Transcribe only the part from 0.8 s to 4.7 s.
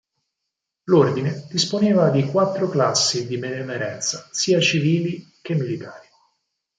L'ordine disponeva di quattro classi di benemerenza sia